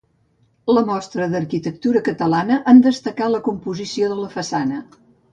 La 0.75 0.81
Mostra 0.85 1.25
d'Arquitectura 1.33 2.01
Catalana 2.07 2.57
en 2.73 2.81
destacà 2.85 3.27
la 3.33 3.41
composició 3.49 4.09
de 4.15 4.17
la 4.23 4.31
façana. 4.37 4.81